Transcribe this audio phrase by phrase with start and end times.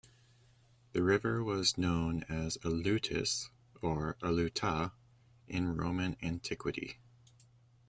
[0.93, 3.49] The river was known as "Alutus"
[3.83, 4.93] or "Aluta"
[5.47, 6.97] in Roman antiquity.